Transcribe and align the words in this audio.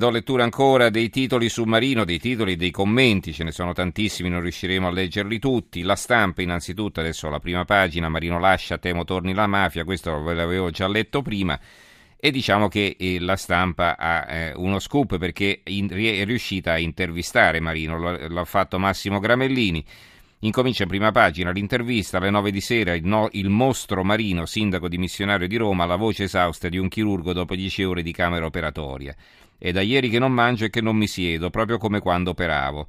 Do 0.00 0.08
lettura 0.08 0.44
ancora 0.44 0.88
dei 0.88 1.10
titoli 1.10 1.50
su 1.50 1.64
Marino, 1.64 2.06
dei 2.06 2.18
titoli 2.18 2.56
dei 2.56 2.70
commenti, 2.70 3.34
ce 3.34 3.44
ne 3.44 3.52
sono 3.52 3.74
tantissimi, 3.74 4.30
non 4.30 4.40
riusciremo 4.40 4.86
a 4.86 4.90
leggerli 4.90 5.38
tutti. 5.38 5.82
La 5.82 5.94
stampa, 5.94 6.40
innanzitutto, 6.40 7.00
adesso 7.00 7.28
la 7.28 7.38
prima 7.38 7.66
pagina, 7.66 8.08
Marino 8.08 8.38
lascia, 8.38 8.78
temo 8.78 9.04
torni 9.04 9.34
la 9.34 9.46
mafia, 9.46 9.84
questo 9.84 10.22
ve 10.22 10.32
l'avevo 10.32 10.70
già 10.70 10.88
letto 10.88 11.20
prima. 11.20 11.60
E 12.16 12.30
diciamo 12.30 12.68
che 12.68 12.96
eh, 12.98 13.20
la 13.20 13.36
stampa 13.36 13.98
ha 13.98 14.26
eh, 14.26 14.52
uno 14.54 14.78
scoop 14.78 15.18
perché 15.18 15.60
è 15.62 16.24
riuscita 16.24 16.72
a 16.72 16.78
intervistare 16.78 17.60
Marino, 17.60 18.26
l'ha 18.26 18.44
fatto 18.46 18.78
Massimo 18.78 19.18
Gramellini. 19.18 19.84
Incomincia 20.38 20.84
in 20.84 20.88
prima 20.88 21.12
pagina 21.12 21.50
l'intervista 21.50 22.16
alle 22.16 22.30
9 22.30 22.50
di 22.50 22.62
sera, 22.62 22.94
il, 22.94 23.04
no, 23.04 23.28
il, 23.32 23.50
mostro 23.50 24.02
Marino, 24.02 24.46
sindaco 24.46 24.88
dimissionario 24.88 25.46
di 25.46 25.56
Roma, 25.56 25.84
la 25.84 25.96
voce 25.96 26.22
esausta 26.22 26.70
di 26.70 26.78
un 26.78 26.88
chirurgo 26.88 27.34
dopo 27.34 27.54
10 27.54 27.84
ore 27.84 28.02
di 28.02 28.12
camera 28.12 28.46
operatoria. 28.46 29.14
È 29.62 29.72
da 29.72 29.82
ieri 29.82 30.08
che 30.08 30.18
non 30.18 30.32
mangio 30.32 30.64
e 30.64 30.70
che 30.70 30.80
non 30.80 30.96
mi 30.96 31.06
siedo, 31.06 31.50
proprio 31.50 31.76
come 31.76 32.00
quando 32.00 32.30
operavo. 32.30 32.88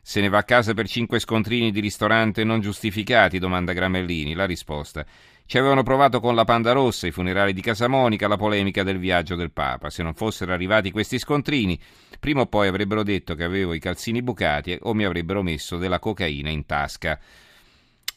Se 0.00 0.20
ne 0.20 0.28
va 0.28 0.38
a 0.38 0.44
casa 0.44 0.72
per 0.72 0.86
cinque 0.86 1.18
scontrini 1.18 1.72
di 1.72 1.80
ristorante 1.80 2.44
non 2.44 2.60
giustificati? 2.60 3.40
domanda 3.40 3.72
Gramellini. 3.72 4.34
La 4.34 4.46
risposta. 4.46 5.04
Ci 5.44 5.58
avevano 5.58 5.82
provato 5.82 6.20
con 6.20 6.36
la 6.36 6.44
Panda 6.44 6.70
Rossa, 6.70 7.08
i 7.08 7.10
funerali 7.10 7.52
di 7.52 7.60
Casamonica, 7.60 8.28
la 8.28 8.36
polemica 8.36 8.84
del 8.84 8.98
viaggio 8.98 9.34
del 9.34 9.50
Papa. 9.50 9.90
Se 9.90 10.04
non 10.04 10.14
fossero 10.14 10.52
arrivati 10.52 10.92
questi 10.92 11.18
scontrini, 11.18 11.76
prima 12.20 12.42
o 12.42 12.46
poi 12.46 12.68
avrebbero 12.68 13.02
detto 13.02 13.34
che 13.34 13.42
avevo 13.42 13.74
i 13.74 13.80
calzini 13.80 14.22
bucati 14.22 14.78
o 14.82 14.94
mi 14.94 15.04
avrebbero 15.04 15.42
messo 15.42 15.76
della 15.76 15.98
cocaina 15.98 16.50
in 16.50 16.66
tasca. 16.66 17.18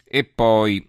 E 0.03 0.23
poi 0.25 0.87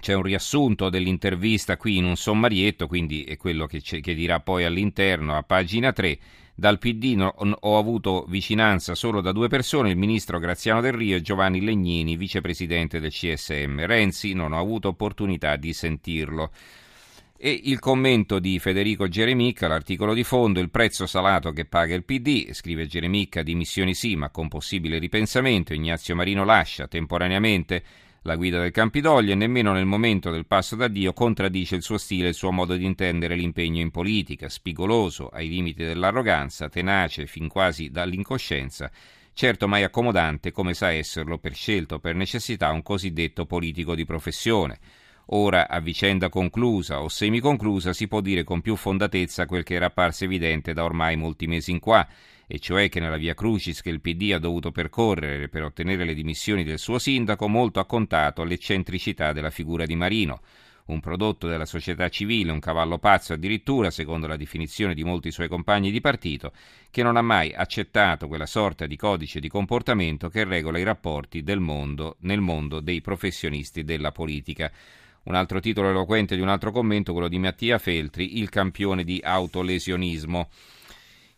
c'è 0.00 0.14
un 0.14 0.22
riassunto 0.22 0.88
dell'intervista 0.88 1.76
qui 1.76 1.96
in 1.96 2.04
un 2.04 2.16
sommarietto, 2.16 2.86
quindi 2.86 3.24
è 3.24 3.36
quello 3.36 3.66
che, 3.66 3.80
che 3.80 4.14
dirà 4.14 4.40
poi 4.40 4.64
all'interno 4.64 5.36
a 5.36 5.42
pagina 5.42 5.92
3. 5.92 6.18
Dal 6.58 6.78
PD 6.78 7.16
no, 7.16 7.34
ho 7.36 7.78
avuto 7.78 8.24
vicinanza 8.28 8.94
solo 8.94 9.20
da 9.20 9.32
due 9.32 9.48
persone, 9.48 9.90
il 9.90 9.98
ministro 9.98 10.38
Graziano 10.38 10.80
Del 10.80 10.94
Rio 10.94 11.16
e 11.16 11.20
Giovanni 11.20 11.60
Legnini, 11.60 12.16
vicepresidente 12.16 12.98
del 12.98 13.10
CSM. 13.10 13.84
Renzi 13.84 14.32
non 14.32 14.52
ho 14.52 14.58
avuto 14.58 14.88
opportunità 14.88 15.56
di 15.56 15.74
sentirlo. 15.74 16.50
E 17.38 17.60
il 17.64 17.78
commento 17.78 18.38
di 18.38 18.58
Federico 18.58 19.06
Geremicca, 19.06 19.68
l'articolo 19.68 20.14
di 20.14 20.24
fondo, 20.24 20.58
il 20.60 20.70
prezzo 20.70 21.06
salato 21.06 21.52
che 21.52 21.66
paga 21.66 21.94
il 21.94 22.04
PD, 22.04 22.50
scrive 22.52 22.86
Geremicca, 22.86 23.42
dimissioni 23.42 23.92
sì, 23.92 24.16
ma 24.16 24.30
con 24.30 24.48
possibile 24.48 24.98
ripensamento, 24.98 25.74
Ignazio 25.74 26.14
Marino 26.14 26.44
lascia 26.44 26.88
temporaneamente 26.88 27.82
la 28.26 28.34
guida 28.34 28.60
del 28.60 28.72
Campidoglio 28.72 29.36
nemmeno 29.36 29.72
nel 29.72 29.86
momento 29.86 30.30
del 30.30 30.46
passo 30.46 30.74
d'addio 30.74 31.12
contraddice 31.12 31.76
il 31.76 31.82
suo 31.82 31.96
stile 31.96 32.26
e 32.26 32.30
il 32.30 32.34
suo 32.34 32.50
modo 32.50 32.74
di 32.74 32.84
intendere 32.84 33.36
l'impegno 33.36 33.80
in 33.80 33.92
politica, 33.92 34.48
spigoloso, 34.48 35.28
ai 35.28 35.48
limiti 35.48 35.84
dell'arroganza, 35.84 36.68
tenace 36.68 37.26
fin 37.26 37.48
quasi 37.48 37.88
dall'incoscienza, 37.88 38.90
certo 39.32 39.68
mai 39.68 39.84
accomodante 39.84 40.50
come 40.50 40.74
sa 40.74 40.90
esserlo 40.90 41.38
per 41.38 41.54
scelta 41.54 41.94
o 41.94 41.98
per 42.00 42.16
necessità 42.16 42.72
un 42.72 42.82
cosiddetto 42.82 43.46
politico 43.46 43.94
di 43.94 44.04
professione. 44.04 44.78
Ora, 45.30 45.68
a 45.68 45.78
vicenda 45.78 46.28
conclusa 46.28 47.02
o 47.02 47.08
semiconclusa, 47.08 47.92
si 47.92 48.08
può 48.08 48.20
dire 48.20 48.42
con 48.42 48.60
più 48.60 48.74
fondatezza 48.74 49.46
quel 49.46 49.62
che 49.62 49.74
era 49.74 49.86
apparso 49.86 50.24
evidente 50.24 50.72
da 50.72 50.82
ormai 50.82 51.16
molti 51.16 51.46
mesi 51.46 51.70
in 51.70 51.78
qua, 51.78 52.06
e 52.46 52.58
cioè 52.58 52.88
che 52.88 53.00
nella 53.00 53.16
via 53.16 53.34
Crucis 53.34 53.82
che 53.82 53.90
il 53.90 54.00
PD 54.00 54.32
ha 54.32 54.38
dovuto 54.38 54.70
percorrere 54.70 55.48
per 55.48 55.64
ottenere 55.64 56.04
le 56.04 56.14
dimissioni 56.14 56.62
del 56.62 56.78
suo 56.78 56.98
sindaco 56.98 57.48
molto 57.48 57.80
ha 57.80 57.86
contato 57.86 58.44
l'eccentricità 58.44 59.32
della 59.32 59.50
figura 59.50 59.84
di 59.84 59.96
Marino, 59.96 60.40
un 60.86 61.00
prodotto 61.00 61.48
della 61.48 61.64
società 61.64 62.08
civile, 62.08 62.52
un 62.52 62.60
cavallo 62.60 62.98
pazzo 62.98 63.32
addirittura, 63.32 63.90
secondo 63.90 64.26
la 64.26 64.36
definizione 64.36 64.94
di 64.94 65.02
molti 65.02 65.32
suoi 65.32 65.48
compagni 65.48 65.90
di 65.90 66.00
partito, 66.00 66.52
che 66.90 67.02
non 67.02 67.16
ha 67.16 67.22
mai 67.22 67.52
accettato 67.52 68.28
quella 68.28 68.46
sorta 68.46 68.86
di 68.86 68.96
codice 68.96 69.40
di 69.40 69.48
comportamento 69.48 70.28
che 70.28 70.44
regola 70.44 70.78
i 70.78 70.84
rapporti 70.84 71.42
del 71.42 71.58
mondo 71.58 72.16
nel 72.20 72.40
mondo 72.40 72.80
dei 72.80 73.00
professionisti 73.00 73.82
della 73.82 74.12
politica. 74.12 74.70
Un 75.24 75.34
altro 75.34 75.58
titolo 75.58 75.88
eloquente 75.88 76.36
di 76.36 76.42
un 76.42 76.48
altro 76.48 76.70
commento, 76.70 77.12
quello 77.12 77.26
di 77.26 77.38
Mattia 77.38 77.78
Feltri, 77.78 78.38
il 78.38 78.48
campione 78.48 79.02
di 79.02 79.20
autolesionismo. 79.24 80.48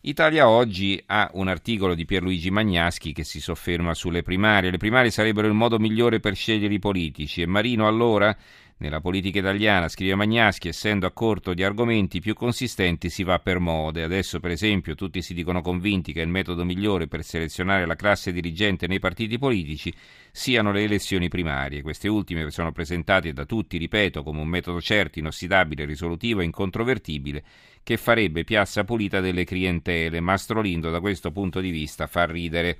Italia 0.01 0.47
Oggi 0.47 1.03
ha 1.07 1.29
un 1.33 1.49
articolo 1.49 1.93
di 1.93 2.05
Pierluigi 2.05 2.49
Magnaschi 2.51 3.11
che 3.11 3.25
si 3.25 3.41
sofferma 3.41 3.93
sulle 3.93 4.21
primarie. 4.21 4.71
Le 4.71 4.77
primarie 4.77 5.11
sarebbero 5.11 5.45
il 5.45 5.53
modo 5.53 5.77
migliore 5.77 6.21
per 6.21 6.35
scegliere 6.35 6.73
i 6.73 6.79
politici 6.79 7.41
e 7.41 7.45
Marino 7.45 7.85
allora 7.85 8.33
nella 8.79 9.01
politica 9.01 9.39
italiana, 9.39 9.89
scrive 9.89 10.15
Magnaschi, 10.15 10.69
essendo 10.69 11.05
a 11.05 11.11
corto 11.11 11.53
di 11.53 11.63
argomenti 11.63 12.19
più 12.19 12.33
consistenti 12.33 13.09
si 13.09 13.23
va 13.23 13.39
per 13.39 13.59
mode. 13.59 14.03
Adesso, 14.03 14.39
per 14.39 14.51
esempio, 14.51 14.95
tutti 14.95 15.21
si 15.21 15.33
dicono 15.33 15.61
convinti 15.61 16.13
che 16.13 16.21
il 16.21 16.29
metodo 16.29 16.63
migliore 16.63 17.07
per 17.07 17.23
selezionare 17.23 17.85
la 17.85 17.95
classe 17.95 18.31
dirigente 18.31 18.87
nei 18.87 18.99
partiti 18.99 19.37
politici 19.37 19.93
siano 20.31 20.71
le 20.71 20.83
elezioni 20.83 21.27
primarie. 21.27 21.81
Queste 21.81 22.07
ultime 22.07 22.49
sono 22.51 22.71
presentate 22.71 23.33
da 23.33 23.45
tutti, 23.45 23.77
ripeto, 23.77 24.23
come 24.23 24.39
un 24.39 24.47
metodo 24.47 24.79
certo, 24.79 25.19
inossidabile, 25.19 25.85
risolutivo 25.85 26.39
e 26.39 26.45
incontrovertibile 26.45 27.43
che 27.83 27.97
farebbe 27.97 28.45
piazza 28.45 28.85
pulita 28.85 29.19
delle 29.19 29.43
clientele. 29.43 30.21
Mastro 30.21 30.61
Lindo, 30.61 30.89
da 30.89 31.01
questo 31.01 31.31
punto 31.31 31.59
di 31.59 31.69
vista, 31.69 32.07
fa 32.07 32.25
ridere. 32.25 32.77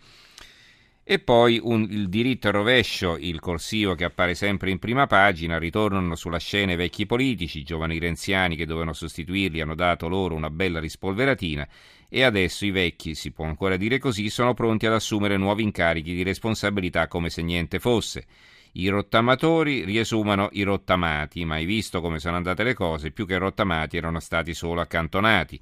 E 1.11 1.17
poi 1.17 1.59
un, 1.59 1.87
il 1.89 2.07
diritto 2.07 2.49
al 2.49 2.53
rovescio, 2.53 3.17
il 3.17 3.39
corsivo 3.39 3.95
che 3.95 4.03
appare 4.03 4.35
sempre 4.35 4.69
in 4.69 4.77
prima 4.77 5.07
pagina, 5.07 5.57
ritornano 5.57 6.13
sulla 6.13 6.37
scena 6.37 6.73
i 6.73 6.75
vecchi 6.75 7.07
politici, 7.07 7.57
i 7.57 7.63
giovani 7.63 7.97
renziani 7.97 8.55
che 8.55 8.67
dovevano 8.67 8.93
sostituirli 8.93 9.59
hanno 9.59 9.73
dato 9.73 10.07
loro 10.07 10.35
una 10.35 10.51
bella 10.51 10.79
rispolveratina 10.79 11.67
e 12.07 12.21
adesso 12.21 12.63
i 12.63 12.69
vecchi, 12.69 13.15
si 13.15 13.31
può 13.31 13.45
ancora 13.45 13.75
dire 13.75 13.97
così, 13.97 14.29
sono 14.29 14.53
pronti 14.53 14.85
ad 14.85 14.93
assumere 14.93 15.35
nuovi 15.35 15.63
incarichi 15.63 16.13
di 16.13 16.21
responsabilità 16.21 17.07
come 17.07 17.31
se 17.31 17.41
niente 17.41 17.79
fosse. 17.79 18.27
I 18.73 18.87
rottamatori 18.89 19.85
riesumano 19.85 20.49
i 20.51 20.61
rottamati, 20.61 21.43
ma 21.43 21.55
hai 21.55 21.65
visto 21.65 22.01
come 22.01 22.19
sono 22.19 22.35
andate 22.35 22.61
le 22.61 22.75
cose, 22.75 23.09
più 23.09 23.25
che 23.25 23.39
rottamati 23.39 23.97
erano 23.97 24.19
stati 24.19 24.53
solo 24.53 24.79
accantonati. 24.79 25.59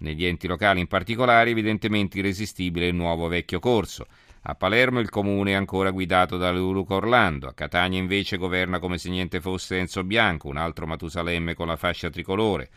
Negli 0.00 0.26
enti 0.26 0.46
locali 0.46 0.78
in 0.80 0.88
particolare, 0.88 1.48
evidentemente 1.48 2.18
irresistibile 2.18 2.88
il 2.88 2.94
nuovo 2.94 3.28
vecchio 3.28 3.60
corso. 3.60 4.06
A 4.42 4.54
Palermo 4.54 5.00
il 5.00 5.10
comune 5.10 5.50
è 5.50 5.54
ancora 5.54 5.90
guidato 5.90 6.38
da 6.38 6.50
Luca 6.50 6.94
Orlando, 6.94 7.46
a 7.46 7.52
Catania 7.52 7.98
invece 7.98 8.38
governa 8.38 8.78
come 8.78 8.96
se 8.96 9.10
niente 9.10 9.38
fosse 9.38 9.76
Enzo 9.76 10.02
Bianco, 10.02 10.48
un 10.48 10.56
altro 10.56 10.86
Matusalemme 10.86 11.52
con 11.52 11.66
la 11.66 11.76
fascia 11.76 12.08
tricolore. 12.08 12.70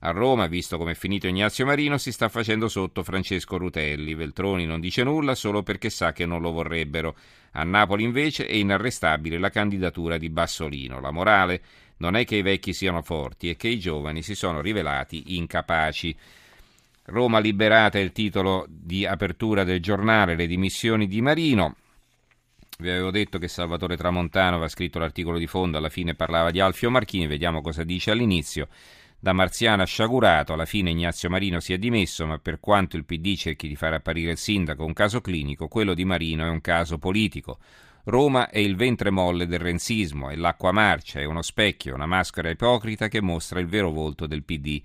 A 0.00 0.12
Roma, 0.12 0.46
visto 0.46 0.78
come 0.78 0.92
è 0.92 0.94
finito 0.94 1.26
Ignazio 1.26 1.66
Marino, 1.66 1.98
si 1.98 2.10
sta 2.10 2.30
facendo 2.30 2.68
sotto 2.68 3.02
Francesco 3.02 3.58
Rutelli. 3.58 4.14
Veltroni 4.14 4.64
non 4.64 4.80
dice 4.80 5.02
nulla 5.02 5.34
solo 5.34 5.62
perché 5.62 5.90
sa 5.90 6.12
che 6.12 6.24
non 6.24 6.40
lo 6.40 6.52
vorrebbero. 6.52 7.14
A 7.50 7.64
Napoli 7.64 8.04
invece 8.04 8.46
è 8.46 8.54
inarrestabile 8.54 9.36
la 9.36 9.50
candidatura 9.50 10.16
di 10.16 10.30
Bassolino. 10.30 11.00
La 11.00 11.10
morale 11.10 11.60
non 11.98 12.16
è 12.16 12.24
che 12.24 12.36
i 12.36 12.42
vecchi 12.42 12.72
siano 12.72 13.02
forti, 13.02 13.50
è 13.50 13.56
che 13.56 13.68
i 13.68 13.78
giovani 13.78 14.22
si 14.22 14.34
sono 14.34 14.62
rivelati 14.62 15.36
incapaci. 15.36 16.16
Roma 17.04 17.38
liberata 17.38 17.98
è 17.98 18.02
il 18.02 18.12
titolo 18.12 18.66
di 18.68 19.06
apertura 19.06 19.64
del 19.64 19.80
giornale 19.80 20.36
Le 20.36 20.46
dimissioni 20.46 21.08
di 21.08 21.20
Marino. 21.20 21.76
Vi 22.78 22.88
avevo 22.88 23.10
detto 23.10 23.38
che 23.38 23.48
Salvatore 23.48 23.96
Tramontano 23.96 24.56
aveva 24.56 24.68
scritto 24.68 24.98
l'articolo 24.98 25.38
di 25.38 25.46
fondo, 25.46 25.76
alla 25.76 25.88
fine 25.88 26.14
parlava 26.14 26.50
di 26.50 26.60
Alfio 26.60 26.90
Marchini, 26.90 27.26
vediamo 27.26 27.60
cosa 27.60 27.84
dice 27.84 28.10
all'inizio. 28.10 28.68
Da 29.18 29.34
Marziano 29.34 29.82
a 29.82 29.86
sciagurato, 29.86 30.54
alla 30.54 30.64
fine 30.64 30.90
Ignazio 30.90 31.28
Marino 31.28 31.60
si 31.60 31.74
è 31.74 31.78
dimesso, 31.78 32.24
ma 32.24 32.38
per 32.38 32.58
quanto 32.58 32.96
il 32.96 33.04
PD 33.04 33.36
cerchi 33.36 33.68
di 33.68 33.76
far 33.76 33.92
apparire 33.92 34.30
il 34.30 34.38
sindaco 34.38 34.84
un 34.84 34.94
caso 34.94 35.20
clinico, 35.20 35.68
quello 35.68 35.92
di 35.92 36.06
Marino 36.06 36.44
è 36.46 36.48
un 36.48 36.62
caso 36.62 36.96
politico. 36.96 37.58
Roma 38.04 38.48
è 38.48 38.58
il 38.58 38.76
ventre 38.76 39.10
molle 39.10 39.46
del 39.46 39.58
renzismo, 39.58 40.30
è 40.30 40.36
l'acqua 40.36 40.72
marcia, 40.72 41.20
è 41.20 41.24
uno 41.24 41.42
specchio, 41.42 41.94
una 41.94 42.06
maschera 42.06 42.48
ipocrita 42.48 43.08
che 43.08 43.20
mostra 43.20 43.60
il 43.60 43.66
vero 43.66 43.90
volto 43.90 44.26
del 44.26 44.42
PD. 44.42 44.80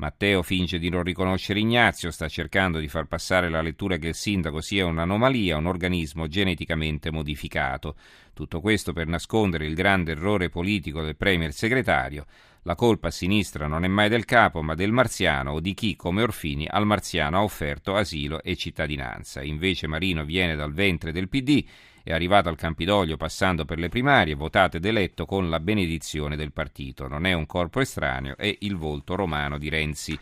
Matteo 0.00 0.42
finge 0.42 0.78
di 0.78 0.88
non 0.88 1.02
riconoscere 1.02 1.60
Ignazio, 1.60 2.10
sta 2.10 2.26
cercando 2.26 2.78
di 2.78 2.88
far 2.88 3.04
passare 3.04 3.50
la 3.50 3.60
lettura 3.60 3.98
che 3.98 4.08
il 4.08 4.14
sindaco 4.14 4.62
sia 4.62 4.86
un'anomalia, 4.86 5.58
un 5.58 5.66
organismo 5.66 6.26
geneticamente 6.26 7.10
modificato. 7.10 7.96
Tutto 8.32 8.62
questo 8.62 8.94
per 8.94 9.08
nascondere 9.08 9.66
il 9.66 9.74
grande 9.74 10.12
errore 10.12 10.48
politico 10.48 11.02
del 11.02 11.16
premier 11.16 11.52
segretario. 11.52 12.24
La 12.62 12.76
colpa 12.76 13.08
a 13.08 13.10
sinistra 13.10 13.66
non 13.66 13.84
è 13.84 13.88
mai 13.88 14.08
del 14.08 14.24
capo, 14.24 14.62
ma 14.62 14.74
del 14.74 14.90
marziano 14.90 15.52
o 15.52 15.60
di 15.60 15.74
chi, 15.74 15.96
come 15.96 16.22
Orfini, 16.22 16.66
al 16.66 16.86
marziano 16.86 17.36
ha 17.36 17.42
offerto 17.42 17.94
asilo 17.94 18.42
e 18.42 18.56
cittadinanza. 18.56 19.42
Invece 19.42 19.86
Marino 19.86 20.24
viene 20.24 20.56
dal 20.56 20.72
ventre 20.72 21.12
del 21.12 21.28
PD 21.28 21.62
è 22.10 22.12
arrivato 22.12 22.48
al 22.48 22.56
Campidoglio 22.56 23.16
passando 23.16 23.64
per 23.64 23.78
le 23.78 23.88
primarie, 23.88 24.34
votato 24.34 24.76
ed 24.76 24.84
eletto 24.84 25.24
con 25.24 25.48
la 25.48 25.60
benedizione 25.60 26.36
del 26.36 26.52
partito. 26.52 27.08
Non 27.08 27.24
è 27.24 27.32
un 27.32 27.46
corpo 27.46 27.80
estraneo, 27.80 28.36
è 28.36 28.54
il 28.60 28.76
volto 28.76 29.14
romano 29.14 29.58
di 29.58 29.68
Renzi. 29.68 30.18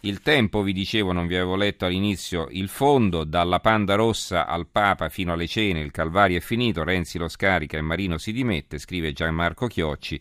Il 0.00 0.20
tempo, 0.20 0.62
vi 0.62 0.72
dicevo, 0.72 1.12
non 1.12 1.28
vi 1.28 1.36
avevo 1.36 1.54
letto 1.54 1.84
all'inizio 1.84 2.48
il 2.50 2.68
fondo, 2.68 3.22
dalla 3.22 3.60
Panda 3.60 3.94
Rossa 3.94 4.46
al 4.46 4.66
Papa 4.66 5.08
fino 5.08 5.32
alle 5.32 5.46
cene, 5.46 5.80
il 5.80 5.92
Calvario 5.92 6.38
è 6.38 6.40
finito, 6.40 6.82
Renzi 6.82 7.18
lo 7.18 7.28
scarica 7.28 7.78
e 7.78 7.82
Marino 7.82 8.18
si 8.18 8.32
dimette, 8.32 8.78
scrive 8.78 9.12
Gianmarco 9.12 9.68
Chiocci, 9.68 10.20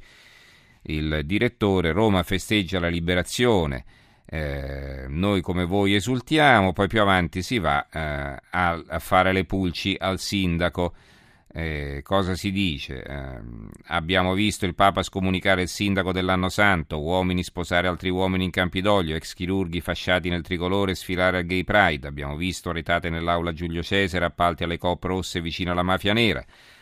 il 0.84 1.22
direttore, 1.26 1.94
Roma 1.94 2.22
festeggia 2.22 2.80
la 2.80 2.90
liberazione, 2.90 3.86
Eh, 4.33 5.07
noi 5.10 5.42
come 5.42 5.66
voi 5.66 5.94
esultiamo, 5.94 6.72
poi 6.72 6.88
più 6.88 7.01
avanti 7.01 7.42
si 7.42 7.60
va 7.60 7.86
eh, 7.92 8.00
a, 8.50 8.81
a, 8.88 9.00
fare 9.00 9.33
le 9.33 9.44
pulci 9.44 9.94
al 10.00 10.19
sindaco. 10.19 10.94
Eh, 11.54 12.00
cosa 12.01 12.33
si 12.36 12.50
dice? 12.50 13.04
Eh, 13.04 13.42
abbiamo 13.88 14.33
visto 14.33 14.66
il 14.66 14.74
Papa 14.74 15.04
scomunicare 15.04 15.63
il 15.63 15.68
sindaco 15.68 16.13
dell'anno 16.13 16.48
santo, 16.48 17.01
uomini 17.01 17.44
sposare 17.44 17.89
altri 17.89 18.10
uomini 18.10 18.45
in 18.45 18.51
Campidoglio, 18.51 19.18
ex 19.18 19.33
chirurghi 19.33 19.81
fasciati 19.81 20.30
nel 20.30 20.44
tricolore 20.44 20.95
sfilare 20.95 21.39
al 21.39 21.45
Gay 21.45 21.66
Pride, 21.66 22.07
abbiamo 22.07 22.38
visto 22.38 22.72
retate 22.72 23.10
nell'aula 23.10 23.51
Giulio 23.51 23.83
Cesare, 23.83 24.24
appalti 24.24 24.63
alle 24.63 24.78
cop 24.78 25.04
rosse 25.04 25.42
vicino 25.42 25.74
alla 25.74 25.83
mafia 25.83 26.13
nera, 26.13 26.42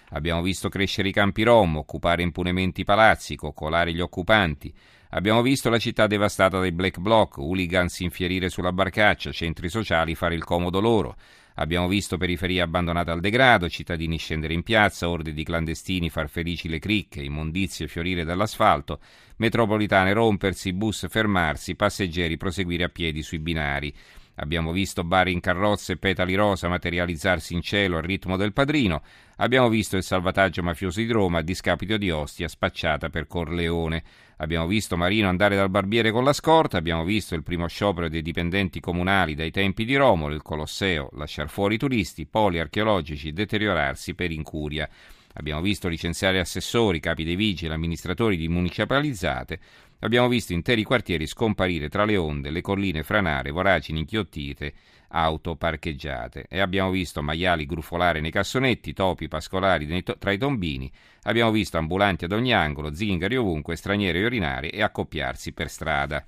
abbiamo 0.10 0.44
visto 0.44 0.70
crescere 0.70 1.08
i 1.08 1.14
campi 1.14 1.42
rom, 1.42 1.78
occupare 1.78 2.22
impunemente 2.22 2.82
i 2.82 2.86
palazzi, 2.86 3.36
coccolare 3.36 3.92
gli 3.92 4.02
occupanti, 4.02 4.72
abbiamo 5.10 5.42
visto 5.42 5.70
la 5.70 5.78
città 5.78 6.08
devastata 6.08 6.60
dai 6.60 6.72
black 6.72 7.00
bloc, 7.00 7.38
hooligans 7.38 8.00
infierire 8.00 8.50
sulla 8.50 8.72
barcaccia, 8.72 9.32
centri 9.32 9.70
sociali 9.70 10.16
fare 10.16 10.36
il 10.36 10.44
comodo 10.44 10.80
loro, 10.80 11.16
Abbiamo 11.60 11.90
visto 11.90 12.18
periferie 12.18 12.62
abbandonate 12.62 13.12
al 13.12 13.20
degrado, 13.20 13.68
cittadini 13.68 14.18
scendere 14.18 14.54
in 14.54 14.64
piazza, 14.64 15.10
orde 15.10 15.34
di 15.34 15.44
clandestini 15.44 16.10
far 16.10 16.30
felici 16.30 16.70
le 16.70 16.80
cricche, 16.80 17.22
immondizie 17.22 17.90
fiorire 17.90 18.24
dall'asfalto, 18.24 19.02
metropolitane 19.38 20.14
rompersi, 20.14 20.72
bus 20.72 21.08
fermarsi, 21.10 21.76
passeggeri 21.76 22.38
proseguire 22.38 22.86
a 22.86 22.90
piedi 22.90 23.22
sui 23.22 23.40
binari. 23.40 23.94
Abbiamo 24.42 24.72
visto 24.72 25.04
bar 25.04 25.28
in 25.28 25.42
carrozze 25.42 25.94
e 25.94 25.98
petali 25.98 26.34
rosa 26.34 26.70
materializzarsi 26.70 27.54
in 27.54 27.62
cielo 27.62 27.98
al 27.98 28.04
ritmo 28.04 28.38
del 28.38 28.54
padrino. 28.54 29.02
Abbiamo 29.38 29.68
visto 29.68 29.98
il 29.98 30.04
salvataggio 30.04 30.64
mafioso 30.64 31.02
di 31.02 31.12
Roma 31.12 31.40
a 31.40 31.42
discapito 31.42 31.98
di 31.98 32.10
Ostia 32.10 32.48
spacciata 32.48 33.10
per 33.10 33.28
Corleone. 33.28 34.02
Abbiamo 34.38 34.66
visto 34.68 34.96
Marino 34.96 35.28
andare 35.28 35.58
dal 35.58 35.70
barbiere 35.70 36.12
con 36.12 36.24
la 36.24 36.32
scorta. 36.32 36.78
Abbiamo 36.78 37.04
visto 37.04 37.36
il 37.36 37.44
primo 37.44 37.68
sciopero 37.68 38.08
dei 38.08 38.22
dipendenti 38.22 38.80
comunali 38.80 39.36
dai 39.36 39.52
tempi 39.52 39.84
di 39.84 39.98
Romolo, 39.98 40.34
il 40.34 40.42
Colosseo, 40.42 41.10
lasciar 41.14 41.50
fuori 41.50 41.76
i 41.76 41.78
turisti, 41.78 42.26
poli 42.26 42.60
archeologici 42.60 43.34
deteriorarsi 43.34 44.14
per 44.14 44.32
incuria. 44.32 44.90
Abbiamo 45.34 45.62
visto 45.62 45.88
licenziare 45.88 46.40
assessori, 46.40 47.00
capi 47.00 47.24
dei 47.24 47.36
vigili, 47.36 47.72
amministratori 47.72 48.36
di 48.36 48.48
municipalizzate. 48.48 49.60
Abbiamo 50.00 50.28
visto 50.28 50.54
interi 50.54 50.84
quartieri 50.84 51.28
scomparire 51.28 51.90
tra 51.90 52.06
le 52.06 52.18
onde, 52.18 52.50
le 52.52 52.62
colline 52.62 53.04
franare, 53.04 53.52
voragini 53.52 54.00
inchiottite, 54.00 54.74
auto 55.10 55.56
parcheggiate. 55.56 56.46
E 56.50 56.60
abbiamo 56.60 56.90
visto 56.90 57.22
maiali 57.22 57.66
grufolare 57.66 58.22
nei 58.22 58.32
cassonetti, 58.32 58.94
topi 58.94 59.28
pascolari 59.28 60.04
tra 60.18 60.32
i 60.32 60.38
tombini. 60.38 60.92
Abbiamo 61.24 61.52
visto 61.52 61.78
ambulanti 61.78 62.26
ad 62.26 62.32
ogni 62.32 62.54
angolo, 62.54 62.94
zingari 62.94 63.36
ovunque, 63.36 63.76
stranieri 63.76 64.24
urinari 64.24 64.70
e 64.70 64.82
accoppiarsi 64.82 65.52
per 65.52 65.70
strada. 65.70 66.24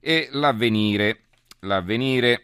E 0.00 0.28
l'avvenire. 0.32 1.20
L'avvenire 1.60 2.42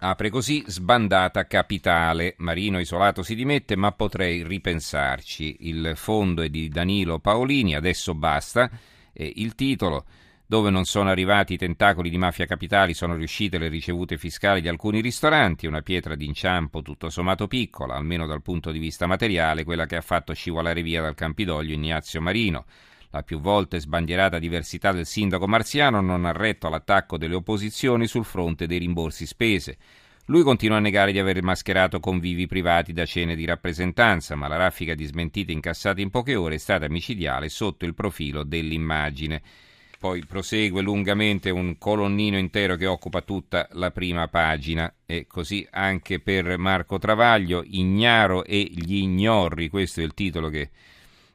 apre 0.00 0.30
così 0.30 0.62
sbandata 0.66 1.46
capitale. 1.46 2.34
Marino 2.38 2.80
isolato 2.80 3.22
si 3.22 3.34
dimette, 3.34 3.76
ma 3.76 3.92
potrei 3.92 4.42
ripensarci. 4.42 5.58
Il 5.60 5.92
fondo 5.94 6.42
è 6.42 6.48
di 6.48 6.68
Danilo 6.68 7.18
Paolini, 7.18 7.74
adesso 7.74 8.14
basta 8.14 8.70
eh, 9.12 9.32
il 9.36 9.54
titolo 9.54 10.04
dove 10.50 10.70
non 10.70 10.84
sono 10.84 11.10
arrivati 11.10 11.52
i 11.52 11.56
tentacoli 11.56 12.10
di 12.10 12.18
mafia 12.18 12.44
capitali 12.44 12.92
sono 12.92 13.14
riuscite 13.14 13.56
le 13.56 13.68
ricevute 13.68 14.18
fiscali 14.18 14.60
di 14.60 14.66
alcuni 14.66 15.00
ristoranti, 15.00 15.68
una 15.68 15.80
pietra 15.80 16.16
d'inciampo 16.16 16.82
tutto 16.82 17.08
sommato 17.08 17.46
piccola, 17.46 17.94
almeno 17.94 18.26
dal 18.26 18.42
punto 18.42 18.72
di 18.72 18.80
vista 18.80 19.06
materiale, 19.06 19.62
quella 19.62 19.86
che 19.86 19.94
ha 19.94 20.00
fatto 20.00 20.32
scivolare 20.32 20.82
via 20.82 21.02
dal 21.02 21.14
Campidoglio 21.14 21.72
Ignazio 21.72 22.20
Marino. 22.20 22.64
La 23.12 23.22
più 23.22 23.40
volte 23.40 23.80
sbandierata 23.80 24.38
diversità 24.38 24.92
del 24.92 25.04
sindaco 25.04 25.48
marziano 25.48 26.00
non 26.00 26.24
ha 26.24 26.32
retto 26.32 26.68
all'attacco 26.68 27.18
delle 27.18 27.34
opposizioni 27.34 28.06
sul 28.06 28.24
fronte 28.24 28.68
dei 28.68 28.78
rimborsi 28.78 29.26
spese. 29.26 29.76
Lui 30.26 30.42
continua 30.44 30.76
a 30.76 30.80
negare 30.80 31.10
di 31.10 31.18
aver 31.18 31.42
mascherato 31.42 31.98
convivi 31.98 32.46
privati 32.46 32.92
da 32.92 33.04
cene 33.04 33.34
di 33.34 33.44
rappresentanza, 33.44 34.36
ma 34.36 34.46
la 34.46 34.58
raffica 34.58 34.94
di 34.94 35.04
smentite 35.04 35.50
incassate 35.50 36.00
in 36.00 36.10
poche 36.10 36.36
ore 36.36 36.54
è 36.54 36.58
stata 36.58 36.88
micidiale 36.88 37.48
sotto 37.48 37.84
il 37.84 37.94
profilo 37.94 38.44
dell'immagine. 38.44 39.42
Poi 39.98 40.24
prosegue 40.24 40.80
lungamente 40.80 41.50
un 41.50 41.78
colonnino 41.78 42.38
intero 42.38 42.76
che 42.76 42.86
occupa 42.86 43.22
tutta 43.22 43.68
la 43.72 43.90
prima 43.90 44.28
pagina 44.28 44.94
e 45.04 45.26
così 45.26 45.66
anche 45.68 46.20
per 46.20 46.56
Marco 46.58 46.98
Travaglio, 46.98 47.64
Ignaro 47.66 48.44
e 48.44 48.62
gli 48.70 48.94
ignorri, 48.94 49.68
questo 49.68 50.00
è 50.00 50.04
il 50.04 50.14
titolo 50.14 50.48
che 50.48 50.70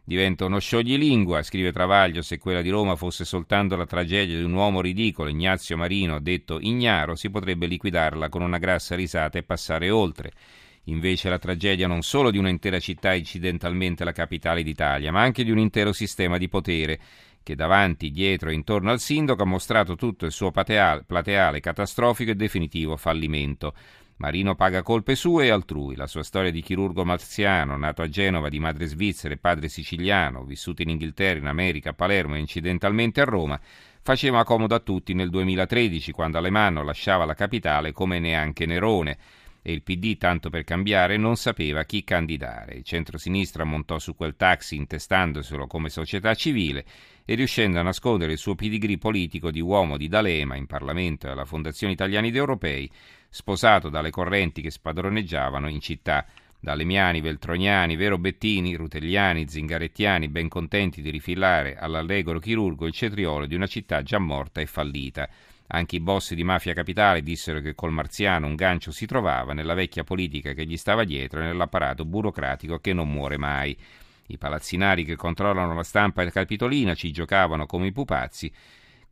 Diventa 0.08 0.46
uno 0.46 0.60
scioglilingua, 0.60 1.42
scrive 1.42 1.72
Travaglio, 1.72 2.22
se 2.22 2.38
quella 2.38 2.62
di 2.62 2.70
Roma 2.70 2.96
fosse 2.96 3.26
soltanto 3.26 3.76
la 3.76 3.88
tragedia 3.88 4.38
di 4.38 4.44
un 4.44 4.54
uomo 4.54 4.80
ridicolo, 4.80 5.30
Ignazio 5.30 5.78
Marino, 5.78 6.20
detto 6.20 6.60
ignaro, 6.62 7.16
si 7.16 7.32
potrebbe 7.32 7.66
liquidarla 7.66 8.30
con 8.30 8.44
una 8.44 8.60
grassa 8.60 8.94
risata 8.94 9.40
e 9.40 9.44
passare 9.44 9.90
oltre. 9.90 10.32
Invece 10.84 11.30
la 11.30 11.40
tragedia 11.40 11.88
non 11.88 12.04
solo 12.04 12.30
di 12.30 12.38
un'intera 12.38 12.78
città 12.78 13.16
incidentalmente 13.16 14.04
la 14.04 14.12
capitale 14.12 14.62
d'Italia, 14.62 15.12
ma 15.12 15.22
anche 15.22 15.44
di 15.44 15.50
un 15.50 15.58
intero 15.58 15.92
sistema 15.92 16.38
di 16.38 16.50
potere 16.50 17.00
che 17.42 17.56
davanti, 17.56 18.12
dietro 18.12 18.52
e 18.52 18.54
intorno 18.54 18.92
al 18.92 19.00
sindaco 19.00 19.42
ha 19.42 19.48
mostrato 19.48 19.96
tutto 19.96 20.28
il 20.28 20.32
suo 20.32 20.52
plateale, 20.52 21.04
plateale 21.04 21.60
catastrofico 21.60 22.30
e 22.30 22.36
definitivo 22.36 22.96
fallimento. 22.96 23.74
Marino 24.18 24.56
paga 24.56 24.82
colpe 24.82 25.14
sue 25.16 25.48
e 25.48 25.50
altrui. 25.50 25.96
La 25.96 26.08
sua 26.08 26.24
storia 26.24 26.52
di 26.52 26.62
chirurgo 26.62 27.04
marziano, 27.04 27.76
nato 27.76 28.02
a 28.02 28.08
Genova 28.08 28.48
di 28.48 28.60
madre 28.60 28.86
svizzera 28.86 29.34
e 29.34 29.38
padre 29.38 29.68
siciliano, 29.68 30.46
vissuto 30.46 30.82
in 30.82 30.90
Inghilterra, 30.90 31.40
in 31.40 31.48
America, 31.48 31.90
a 31.90 31.94
Palermo 31.94 32.36
e 32.36 32.40
incidentalmente 32.40 33.20
a 33.20 33.26
Roma, 33.26 33.60
faceva 34.02 34.46
comodo 34.46 34.74
a 34.74 34.80
tutti 34.80 35.14
nel 35.14 35.30
2013, 35.30 36.14
quando 36.14 36.38
Alemanno 36.38 36.82
lasciava 36.82 37.26
la 37.26 37.34
capitale 37.34 37.92
come 37.92 38.20
neanche 38.20 38.66
Nerone 38.66 39.18
e 39.68 39.72
il 39.72 39.82
PD, 39.82 40.18
tanto 40.18 40.52
per 40.52 40.64
cambiare, 40.64 41.18
non 41.18 41.38
sapeva 41.38 41.86
chi 41.86 42.04
candidare. 42.04 42.76
Il 42.76 42.84
centrosinistra 42.84 43.64
montò 43.64 43.98
su 43.98 44.16
quel 44.16 44.36
taxi 44.36 44.76
intestandoselo 44.76 45.66
come 45.66 45.90
società 45.90 46.36
civile 46.36 46.86
e 47.26 47.34
riuscendo 47.34 47.80
a 47.80 47.82
nascondere 47.82 48.34
il 48.34 48.38
suo 48.38 48.54
pedigree 48.54 49.00
politico 49.00 49.50
di 49.50 49.62
uomo 49.62 49.98
di 49.98 50.08
D'Alema 50.08 50.56
in 50.56 50.68
Parlamento 50.68 51.26
e 51.26 51.32
alla 51.32 51.46
Fondazione 51.46 51.94
Italiani 51.94 52.28
ed 52.28 52.36
Europei, 52.36 52.88
sposato 53.28 53.90
dalle 53.90 54.12
correnti 54.12 54.62
che 54.62 54.70
spadroneggiavano 54.70 55.68
in 55.68 55.80
città, 55.80 56.28
Dalemiani, 56.60 57.22
Veltroniani, 57.22 57.96
Vero 57.96 58.20
Bettini, 58.20 58.76
Rutelliani, 58.76 59.48
Zingarettiani, 59.48 60.28
ben 60.28 60.48
contenti 60.48 61.02
di 61.02 61.10
rifilare 61.10 61.76
all'allegro 61.76 62.38
chirurgo 62.38 62.86
il 62.86 62.94
cetriolo 62.94 63.48
di 63.48 63.56
una 63.56 63.66
città 63.66 64.04
già 64.04 64.20
morta 64.20 64.62
e 64.62 64.68
fallita. 64.68 65.28
Anche 65.68 65.96
i 65.96 66.00
boss 66.00 66.34
di 66.34 66.44
Mafia 66.44 66.74
Capitale 66.74 67.24
dissero 67.24 67.60
che 67.60 67.74
col 67.74 67.92
Marziano 67.92 68.48
un 68.48 68.56
gancio 68.56 68.92
si 68.92 69.06
trovava 69.06 69.54
nella 69.54 69.74
vecchia 69.74 70.04
politica 70.04 70.54
che 70.54 70.66
gli 70.66 70.78
stava 70.78 71.04
dietro 71.04 71.42
e 71.42 71.44
nell'apparato 71.44 72.06
burocratico 72.06 72.80
che 72.80 72.94
non 72.94 73.10
muore 73.10 73.38
mai. 73.38 73.78
I 74.28 74.38
palazzinari 74.38 75.04
che 75.04 75.16
controllano 75.16 75.74
la 75.74 75.84
stampa 75.84 76.24
capitolina 76.30 76.94
ci 76.94 77.12
giocavano 77.12 77.66
come 77.66 77.88
i 77.88 77.92
pupazzi 77.92 78.52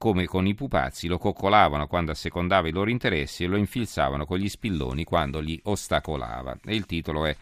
come 0.03 0.25
con 0.25 0.45
i 0.45 0.53
pupazzi 0.53 1.07
lo 1.07 1.17
coccolavano 1.17 1.87
quando 1.87 2.11
assecondava 2.11 2.67
i 2.67 2.73
loro 2.73 2.89
interessi 2.89 3.45
e 3.45 3.47
lo 3.47 3.55
infilzavano 3.55 4.25
con 4.25 4.37
gli 4.37 4.49
spilloni 4.49 5.05
quando 5.05 5.39
li 5.39 5.57
ostacolava. 5.63 6.59
E 6.65 6.75
il 6.75 6.85
titolo 6.85 7.23
è 7.23 7.33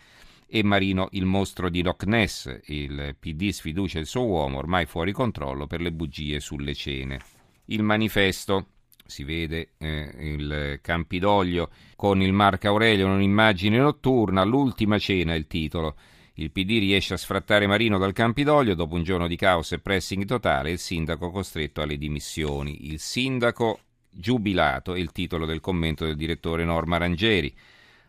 E 0.45 0.63
Marino 0.63 1.07
il 1.13 1.25
mostro 1.25 1.69
di 1.69 1.81
Loch 1.81 2.03
Ness, 2.03 2.59
il 2.65 3.15
PD 3.19 3.49
sfiducia 3.49 3.97
il 3.97 4.05
suo 4.05 4.25
uomo 4.25 4.59
ormai 4.59 4.85
fuori 4.85 5.11
controllo 5.11 5.65
per 5.65 5.81
le 5.81 5.91
bugie 5.91 6.39
sulle 6.39 6.75
cene. 6.75 7.19
Il 7.65 7.81
manifesto 7.81 8.67
si 9.11 9.25
vede 9.25 9.73
eh, 9.77 10.09
il 10.19 10.79
Campidoglio 10.81 11.69
con 11.97 12.21
il 12.21 12.31
Marco 12.31 12.67
Aurelio, 12.67 13.07
un'immagine 13.07 13.77
notturna, 13.77 14.43
l'ultima 14.43 14.97
cena 14.97 15.33
è 15.33 15.35
il 15.35 15.47
titolo. 15.47 15.95
Il 16.35 16.51
PD 16.51 16.79
riesce 16.79 17.13
a 17.13 17.17
sfrattare 17.17 17.67
Marino 17.67 17.97
dal 17.97 18.13
Campidoglio 18.13 18.73
dopo 18.73 18.95
un 18.95 19.03
giorno 19.03 19.27
di 19.27 19.35
caos 19.35 19.73
e 19.73 19.79
pressing 19.79 20.23
totale 20.23 20.71
il 20.71 20.79
sindaco 20.79 21.29
costretto 21.29 21.81
alle 21.81 21.97
dimissioni. 21.97 22.87
Il 22.89 22.99
sindaco 22.99 23.79
giubilato 24.09 24.93
è 24.93 24.99
il 24.99 25.11
titolo 25.11 25.45
del 25.45 25.59
commento 25.59 26.05
del 26.05 26.15
direttore 26.15 26.63
Norma 26.63 26.97
Rangeri. 26.97 27.53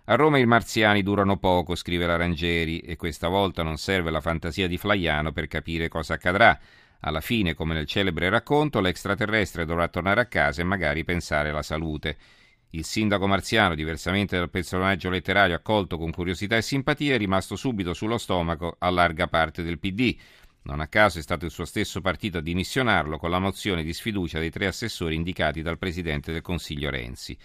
A 0.05 0.15
Roma 0.15 0.39
i 0.39 0.47
marziani 0.47 1.03
durano 1.03 1.37
poco, 1.37 1.75
scrive 1.75 2.07
la 2.07 2.17
Rangeri, 2.17 2.79
e 2.79 2.97
questa 2.97 3.29
volta 3.29 3.63
non 3.65 3.77
serve 3.77 4.11
la 4.11 4.21
fantasia 4.21 4.69
di 4.69 4.79
Flaiano 4.79 5.33
per 5.33 5.49
capire 5.49 5.89
cosa 5.89 6.15
accadrà. 6.15 6.59
Alla 7.05 7.21
fine, 7.21 7.55
come 7.55 7.75
nel 7.75 7.87
celebre 7.87 8.29
racconto, 8.29 8.81
l'extraterrestre 8.81 9.65
dovrà 9.65 9.89
tornare 9.89 10.21
a 10.21 10.27
casa 10.27 10.61
e 10.61 10.65
magari 10.65 11.03
pensare 11.03 11.49
alla 11.49 11.63
salute. 11.63 12.17
Il 12.71 12.85
sindaco 12.85 13.27
marziano, 13.27 13.75
diversamente 13.75 14.37
dal 14.37 14.51
personaggio 14.51 15.11
letterario 15.11 15.57
accolto 15.57 15.99
con 15.99 16.13
curiosità 16.13 16.57
e 16.57 16.63
simpatia, 16.63 17.15
è 17.15 17.19
rimasto 17.19 17.57
subito 17.57 17.93
sullo 17.93 18.19
stomaco 18.19 18.77
a 18.79 18.89
larga 18.91 19.27
parte 19.27 19.65
del 19.65 19.81
PD. 19.81 20.17
Non 20.63 20.79
a 20.79 20.87
caso 20.87 21.19
è 21.19 21.23
stato 21.23 21.45
il 21.45 21.51
suo 21.51 21.65
stesso 21.65 22.01
partito 22.01 22.39
a 22.39 22.41
dimissionarlo 22.41 23.19
con 23.19 23.31
la 23.31 23.41
mozione 23.41 23.83
di 23.83 23.93
sfiducia 23.93 24.39
dei 24.39 24.51
tre 24.51 24.69
assessori 24.69 25.17
indicati 25.17 25.61
dal 25.61 25.79
presidente 25.79 26.31
del 26.31 26.41
Consiglio 26.41 26.89
Renzi. 26.89 27.37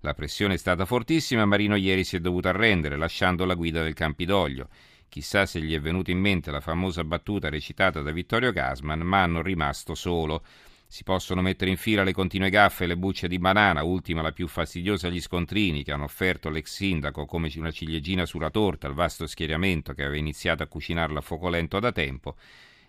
La 0.00 0.14
pressione 0.14 0.54
è 0.54 0.56
stata 0.56 0.86
fortissima 0.86 1.44
Marino 1.44 1.76
ieri 1.76 2.02
si 2.02 2.16
è 2.16 2.20
dovuto 2.20 2.48
arrendere, 2.48 2.96
lasciando 2.96 3.44
la 3.44 3.54
guida 3.54 3.82
del 3.82 3.92
Campidoglio. 3.92 4.70
Chissà 5.12 5.44
se 5.44 5.60
gli 5.60 5.74
è 5.74 5.78
venuta 5.78 6.10
in 6.10 6.18
mente 6.18 6.50
la 6.50 6.62
famosa 6.62 7.04
battuta 7.04 7.50
recitata 7.50 8.00
da 8.00 8.12
Vittorio 8.12 8.50
Gasman, 8.50 9.00
ma 9.00 9.22
hanno 9.22 9.42
rimasto 9.42 9.94
solo. 9.94 10.42
Si 10.86 11.04
possono 11.04 11.42
mettere 11.42 11.70
in 11.70 11.76
fila 11.76 12.02
le 12.02 12.14
continue 12.14 12.48
gaffe 12.48 12.84
e 12.84 12.86
le 12.86 12.96
bucce 12.96 13.28
di 13.28 13.38
banana, 13.38 13.82
ultima 13.82 14.22
la 14.22 14.32
più 14.32 14.48
fastidiosa 14.48 15.08
agli 15.08 15.20
scontrini 15.20 15.84
che 15.84 15.92
hanno 15.92 16.04
offerto 16.04 16.48
l'ex 16.48 16.74
sindaco 16.76 17.26
come 17.26 17.52
una 17.56 17.70
ciliegina 17.70 18.24
sulla 18.24 18.48
torta 18.48 18.86
al 18.86 18.94
vasto 18.94 19.26
schieramento 19.26 19.92
che 19.92 20.00
aveva 20.02 20.16
iniziato 20.16 20.62
a 20.62 20.66
cucinarla 20.66 21.18
a 21.18 21.22
fuoco 21.22 21.50
lento 21.50 21.78
da 21.78 21.92
tempo 21.92 22.36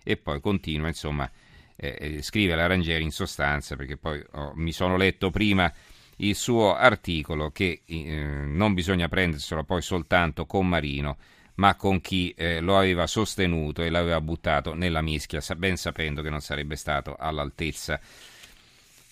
e 0.02 0.16
poi 0.16 0.40
continua, 0.40 0.88
insomma, 0.88 1.30
eh, 1.76 1.98
eh 2.00 2.22
scrive 2.22 2.56
la 2.56 2.68
Rangieri 2.68 3.04
in 3.04 3.12
sostanza 3.12 3.76
perché 3.76 3.98
poi 3.98 4.24
oh, 4.32 4.54
mi 4.56 4.72
sono 4.72 4.96
letto 4.96 5.30
prima 5.30 5.70
il 6.18 6.36
suo 6.36 6.74
articolo 6.74 7.52
che 7.52 7.82
eh, 7.86 8.24
non 8.46 8.74
bisogna 8.74 9.10
prenderselo 9.10 9.66
poi 9.66 9.82
soltanto 9.82 10.46
con 10.46 10.70
Marino 10.70 11.18
ma 11.56 11.76
con 11.76 12.02
chi 12.02 12.34
eh, 12.36 12.60
lo 12.60 12.78
aveva 12.78 13.08
sostenuto 13.08 13.84
e 13.84 13.90
l'aveva 13.90 14.22
buttato 14.22 14.74
nella 14.74 15.02
mischia, 15.02 15.42
ben 15.56 15.78
sapendo 15.78 16.22
che 16.22 16.30
non 16.30 16.42
sarebbe 16.42 16.76
stato 16.76 17.16
all'altezza. 17.18 18.00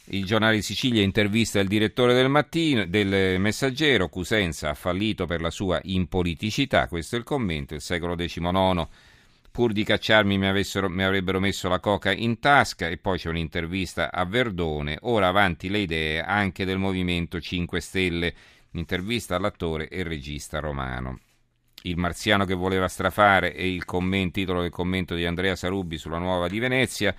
Il 0.05 0.25
giornale 0.25 0.55
di 0.55 0.61
Sicilia 0.61 1.03
intervista 1.03 1.59
il 1.59 1.67
direttore 1.67 2.13
del, 2.13 2.27
mattino, 2.27 2.85
del 2.85 3.39
Messaggero, 3.39 4.09
Cusenza 4.09 4.69
ha 4.69 4.73
fallito 4.73 5.25
per 5.25 5.41
la 5.41 5.51
sua 5.51 5.79
impoliticità, 5.83 6.87
questo 6.87 7.15
è 7.15 7.19
il 7.19 7.23
commento, 7.23 7.75
il 7.75 7.81
secolo 7.81 8.15
XIX, 8.15 8.87
pur 9.51 9.71
di 9.71 9.83
cacciarmi 9.83 10.37
mi, 10.37 10.51
mi, 10.51 11.03
avrebbero 11.03 11.39
messo 11.39 11.69
la 11.69 11.79
coca 11.79 12.11
in 12.11 12.39
tasca 12.39 12.87
e 12.87 12.97
poi 12.97 13.19
c'è 13.19 13.29
un'intervista 13.29 14.11
a 14.11 14.25
Verdone, 14.25 14.97
ora 15.01 15.27
avanti 15.27 15.69
le 15.69 15.79
idee 15.79 16.21
anche 16.21 16.65
del 16.65 16.77
Movimento 16.77 17.39
5 17.39 17.79
Stelle, 17.79 18.33
intervista 18.71 19.35
all'attore 19.35 19.87
e 19.87 20.03
regista 20.03 20.59
romano. 20.59 21.19
Il 21.83 21.97
marziano 21.97 22.45
che 22.45 22.53
voleva 22.53 22.87
strafare 22.87 23.55
e 23.55 23.71
il 23.71 23.85
commento, 23.85 24.39
titolo 24.39 24.61
del 24.61 24.69
commento 24.69 25.15
di 25.15 25.25
Andrea 25.25 25.55
Sarubi 25.55 25.97
sulla 25.97 26.19
nuova 26.19 26.47
di 26.47 26.59
Venezia. 26.59 27.15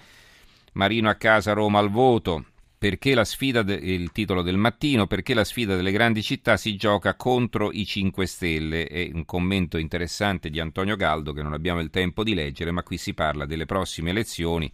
Marino 0.75 1.09
a 1.09 1.15
casa, 1.15 1.53
Roma 1.53 1.79
al 1.79 1.91
voto. 1.91 2.47
Perché 2.79 3.15
la 3.15 3.25
sfida, 3.25 3.63
de, 3.63 3.75
il 3.75 4.11
titolo 4.11 4.43
del 4.43 4.57
mattino, 4.57 5.07
perché 5.07 5.35
la 5.35 5.45
sfida 5.45 5.77
delle 5.77 5.93
grandi 5.93 6.23
città 6.23 6.57
si 6.57 6.75
gioca 6.77 7.15
contro 7.15 7.71
i 7.71 7.85
5 7.85 8.27
Stelle. 8.27 8.87
È 8.87 9.11
un 9.13 9.25
commento 9.25 9.79
interessante 9.79 10.51
di 10.51 10.59
Antonio 10.59 10.97
Galdo 10.97 11.33
che 11.33 11.43
non 11.43 11.53
abbiamo 11.53 11.81
il 11.81 11.91
tempo 11.91 12.25
di 12.25 12.35
leggere, 12.35 12.73
ma 12.73 12.83
qui 12.83 12.97
si 12.97 13.15
parla 13.15 13.47
delle 13.47 13.67
prossime 13.67 14.11
elezioni 14.11 14.73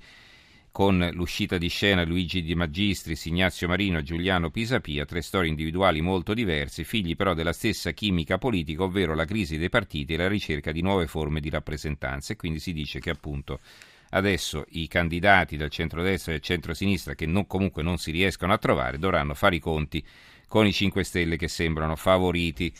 con 0.78 1.10
l'uscita 1.12 1.58
di 1.58 1.66
scena 1.66 2.04
Luigi 2.04 2.40
Di 2.40 2.54
Magistris, 2.54 3.24
Ignazio 3.24 3.66
Marino, 3.66 4.00
Giuliano 4.00 4.48
Pisapia, 4.48 5.04
tre 5.06 5.22
storie 5.22 5.48
individuali 5.50 6.00
molto 6.00 6.34
diverse, 6.34 6.84
figli 6.84 7.16
però 7.16 7.34
della 7.34 7.52
stessa 7.52 7.90
chimica 7.90 8.38
politica, 8.38 8.84
ovvero 8.84 9.16
la 9.16 9.24
crisi 9.24 9.58
dei 9.58 9.70
partiti 9.70 10.14
e 10.14 10.16
la 10.16 10.28
ricerca 10.28 10.70
di 10.70 10.80
nuove 10.80 11.08
forme 11.08 11.40
di 11.40 11.50
rappresentanza. 11.50 12.32
E 12.32 12.36
quindi 12.36 12.60
si 12.60 12.72
dice 12.72 13.00
che 13.00 13.10
appunto 13.10 13.58
adesso 14.10 14.66
i 14.68 14.86
candidati 14.86 15.56
del 15.56 15.68
centrodestra 15.68 16.30
e 16.30 16.34
del 16.36 16.44
centrosinistra, 16.44 17.16
che 17.16 17.26
non, 17.26 17.48
comunque 17.48 17.82
non 17.82 17.98
si 17.98 18.12
riescono 18.12 18.52
a 18.52 18.58
trovare, 18.58 19.00
dovranno 19.00 19.34
fare 19.34 19.56
i 19.56 19.58
conti 19.58 20.00
con 20.46 20.64
i 20.64 20.72
5 20.72 21.02
Stelle 21.02 21.36
che 21.36 21.48
sembrano 21.48 21.96
favoriti. 21.96 22.72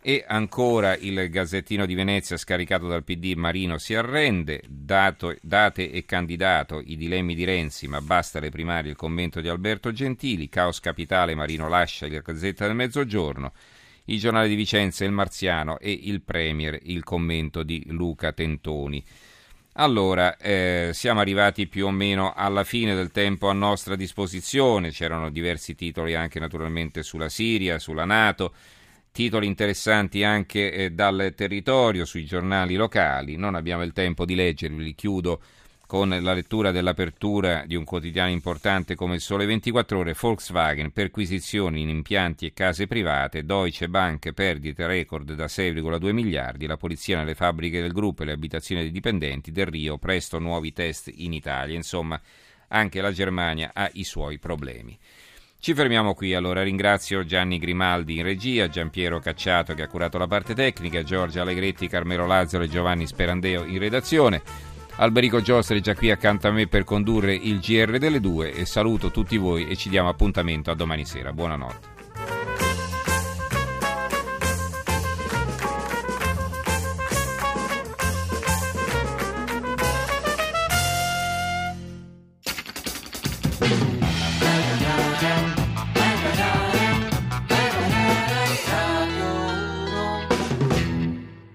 E 0.00 0.24
ancora 0.26 0.96
il 0.96 1.28
Gazzettino 1.28 1.84
di 1.84 1.94
Venezia 1.94 2.36
scaricato 2.36 2.86
dal 2.86 3.02
PD 3.02 3.34
Marino 3.34 3.78
si 3.78 3.94
arrende, 3.94 4.62
dato, 4.68 5.36
date 5.42 5.90
e 5.90 6.04
candidato 6.04 6.80
i 6.84 6.96
dilemmi 6.96 7.34
di 7.34 7.44
Renzi, 7.44 7.88
ma 7.88 8.00
basta 8.00 8.38
le 8.38 8.50
primarie 8.50 8.92
il 8.92 8.96
commento 8.96 9.40
di 9.40 9.48
Alberto 9.48 9.90
Gentili, 9.90 10.48
caos 10.48 10.78
capitale 10.78 11.34
Marino 11.34 11.68
lascia 11.68 12.06
il 12.06 12.22
Gazzetta 12.24 12.66
del 12.66 12.76
Mezzogiorno, 12.76 13.52
il 14.04 14.20
giornale 14.20 14.46
di 14.46 14.54
Vicenza 14.54 15.04
il 15.04 15.10
Marziano 15.10 15.80
e 15.80 15.90
il 15.90 16.22
Premier 16.22 16.78
il 16.84 17.02
commento 17.02 17.64
di 17.64 17.84
Luca 17.88 18.32
Tentoni. 18.32 19.04
Allora, 19.80 20.36
eh, 20.36 20.90
siamo 20.92 21.20
arrivati 21.20 21.66
più 21.66 21.86
o 21.86 21.90
meno 21.90 22.32
alla 22.34 22.64
fine 22.64 22.94
del 22.94 23.10
tempo 23.10 23.48
a 23.48 23.52
nostra 23.52 23.96
disposizione, 23.96 24.90
c'erano 24.90 25.28
diversi 25.28 25.74
titoli 25.74 26.14
anche 26.14 26.38
naturalmente 26.38 27.02
sulla 27.02 27.28
Siria, 27.28 27.78
sulla 27.78 28.04
Nato, 28.04 28.54
Titoli 29.18 29.48
interessanti 29.48 30.22
anche 30.22 30.70
eh, 30.70 30.90
dal 30.90 31.32
territorio, 31.34 32.04
sui 32.04 32.24
giornali 32.24 32.76
locali. 32.76 33.34
Non 33.34 33.56
abbiamo 33.56 33.82
il 33.82 33.92
tempo 33.92 34.24
di 34.24 34.36
leggerli, 34.36 34.80
li 34.80 34.94
chiudo 34.94 35.40
con 35.88 36.10
la 36.10 36.32
lettura 36.32 36.70
dell'apertura 36.70 37.64
di 37.66 37.74
un 37.74 37.82
quotidiano 37.82 38.30
importante 38.30 38.94
come 38.94 39.16
il 39.16 39.20
Sole 39.20 39.44
24 39.44 39.98
Ore, 39.98 40.14
Volkswagen, 40.16 40.92
perquisizioni 40.92 41.80
in 41.80 41.88
impianti 41.88 42.46
e 42.46 42.52
case 42.52 42.86
private, 42.86 43.44
Deutsche 43.44 43.88
Bank, 43.88 44.30
perdite 44.30 44.86
record 44.86 45.32
da 45.32 45.46
6,2 45.46 46.12
miliardi, 46.12 46.66
la 46.66 46.76
polizia 46.76 47.18
nelle 47.18 47.34
fabbriche 47.34 47.80
del 47.80 47.92
gruppo 47.92 48.22
e 48.22 48.26
le 48.26 48.32
abitazioni 48.32 48.82
dei 48.82 48.92
dipendenti 48.92 49.50
del 49.50 49.66
Rio, 49.66 49.98
presto 49.98 50.38
nuovi 50.38 50.72
test 50.72 51.10
in 51.12 51.32
Italia. 51.32 51.74
Insomma, 51.74 52.20
anche 52.68 53.00
la 53.00 53.10
Germania 53.10 53.72
ha 53.74 53.90
i 53.94 54.04
suoi 54.04 54.38
problemi. 54.38 54.96
Ci 55.60 55.74
fermiamo 55.74 56.14
qui, 56.14 56.34
allora 56.34 56.62
ringrazio 56.62 57.24
Gianni 57.24 57.58
Grimaldi 57.58 58.16
in 58.16 58.22
regia, 58.22 58.68
Giampiero 58.68 59.18
Cacciato 59.18 59.74
che 59.74 59.82
ha 59.82 59.88
curato 59.88 60.16
la 60.16 60.28
parte 60.28 60.54
tecnica, 60.54 61.02
Giorgia 61.02 61.42
Allegretti, 61.42 61.88
Carmelo 61.88 62.26
Lazzaro 62.26 62.62
e 62.62 62.68
Giovanni 62.68 63.08
Sperandeo 63.08 63.64
in 63.64 63.78
redazione. 63.78 64.40
Alberico 64.96 65.42
Giostri 65.42 65.80
già 65.80 65.94
qui 65.94 66.12
accanto 66.12 66.46
a 66.46 66.52
me 66.52 66.68
per 66.68 66.84
condurre 66.84 67.34
il 67.34 67.58
GR 67.58 67.98
delle 67.98 68.20
due 68.20 68.52
e 68.52 68.66
saluto 68.66 69.10
tutti 69.10 69.36
voi 69.36 69.68
e 69.68 69.74
ci 69.74 69.88
diamo 69.88 70.08
appuntamento 70.08 70.70
a 70.70 70.74
domani 70.74 71.04
sera. 71.04 71.32
Buonanotte. 71.32 71.97